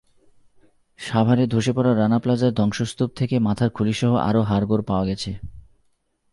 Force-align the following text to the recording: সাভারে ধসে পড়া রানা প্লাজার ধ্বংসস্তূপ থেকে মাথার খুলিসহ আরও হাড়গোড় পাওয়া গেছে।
সাভারে 0.99 1.45
ধসে 1.47 1.71
পড়া 1.73 1.91
রানা 1.95 2.19
প্লাজার 2.19 2.51
ধ্বংসস্তূপ 2.53 3.09
থেকে 3.15 3.35
মাথার 3.39 3.69
খুলিসহ 3.69 4.11
আরও 4.15 4.41
হাড়গোড় 4.41 4.83
পাওয়া 4.83 5.05
গেছে। 5.05 5.31